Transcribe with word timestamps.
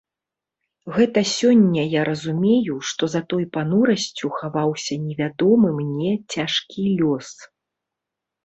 Гэта 0.95 1.19
сёння 1.39 1.83
я 1.91 2.01
разумею, 2.09 2.77
што 2.91 3.03
за 3.15 3.21
той 3.33 3.43
панурасцю 3.57 4.31
хаваўся 4.39 4.95
невядомы 5.05 5.69
мне 5.81 6.11
цяжкі 6.33 6.83
лёс. 7.05 7.29